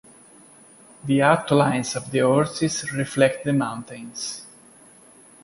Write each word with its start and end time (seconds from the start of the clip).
The 1.05 1.21
outlines 1.21 1.95
of 1.95 2.09
the 2.09 2.21
horses 2.21 2.91
reflect 2.91 3.43
the 3.45 3.53
mountains. 3.53 4.47